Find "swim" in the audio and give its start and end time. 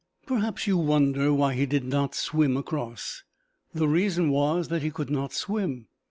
2.15-2.57, 5.31-5.89